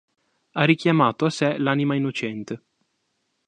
[0.53, 2.63] Ha richiamato a sé l'anima innocente.